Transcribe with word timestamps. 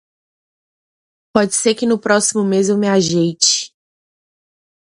Pode 1.31 1.53
ser 1.53 1.75
que 1.75 1.85
no 1.85 1.99
próximo 1.99 2.43
mês 2.43 2.69
eu 2.69 2.75
me 2.75 2.87
ajeite. 2.89 3.71